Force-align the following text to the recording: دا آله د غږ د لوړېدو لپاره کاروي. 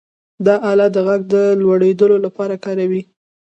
دا 0.45 0.55
آله 0.71 0.87
د 0.95 0.97
غږ 1.07 1.21
د 1.33 1.35
لوړېدو 1.61 2.05
لپاره 2.25 2.55
کاروي. 2.65 3.01